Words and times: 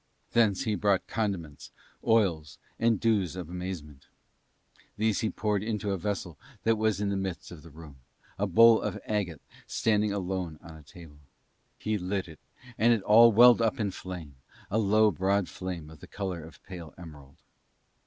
Thence 0.31 0.63
he 0.63 0.73
brought 0.73 1.05
condiments, 1.05 1.69
oils, 2.03 2.57
and 2.79 2.99
dews 2.99 3.35
of 3.35 3.47
amazement. 3.51 4.07
These 4.97 5.19
he 5.19 5.29
poured 5.29 5.61
into 5.61 5.91
a 5.91 5.97
vessel 5.99 6.39
that 6.63 6.75
was 6.79 6.99
in 6.99 7.09
the 7.09 7.15
midst 7.15 7.51
of 7.51 7.61
the 7.61 7.69
room, 7.69 7.97
a 8.39 8.47
bowl 8.47 8.81
of 8.81 8.99
agate 9.05 9.43
standing 9.67 10.11
alone 10.11 10.57
on 10.63 10.75
a 10.75 10.81
table. 10.81 11.19
He 11.77 11.99
lit 11.99 12.27
it 12.27 12.39
and 12.79 12.91
it 12.93 13.03
all 13.03 13.31
welled 13.31 13.61
up 13.61 13.79
in 13.79 13.91
flame, 13.91 14.37
a 14.71 14.79
low 14.79 15.11
broad 15.11 15.47
flame 15.47 15.91
of 15.91 15.99
the 15.99 16.07
colour 16.07 16.43
of 16.45 16.63
pale 16.63 16.95
emerald. 16.97 17.35